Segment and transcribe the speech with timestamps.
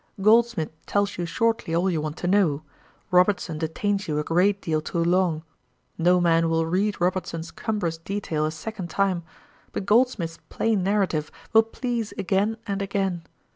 [0.19, 2.63] Goldsmith tells you shortly all you want to know:
[3.11, 5.43] Robertson detains you a great deal too long.
[5.95, 9.21] No man will read Robertson's cumbrous detail a second time;
[9.71, 13.25] but Goldsmith's plain narrative will please again and again.